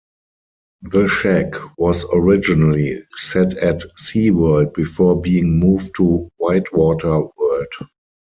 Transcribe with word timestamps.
"The 0.81 1.07
Shak" 1.07 1.53
was 1.77 2.07
originally 2.11 3.03
set 3.17 3.55
at 3.59 3.83
Sea 3.99 4.31
World 4.31 4.73
before 4.73 5.21
being 5.21 5.59
moved 5.59 5.93
to 5.97 6.27
WhiteWater 6.41 7.29
World. 7.37 7.89